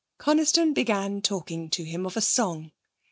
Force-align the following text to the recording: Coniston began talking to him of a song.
Coniston 0.17 0.73
began 0.73 1.21
talking 1.21 1.69
to 1.69 1.83
him 1.83 2.07
of 2.07 2.17
a 2.17 2.21
song. 2.21 2.71